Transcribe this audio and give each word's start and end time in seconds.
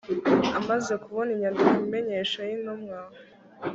amaze 0.59 0.93
kubona 1.03 1.29
inyandiko 1.35 1.73
imenyesha 1.85 2.39
y 2.49 2.51
intumwa 2.57 2.97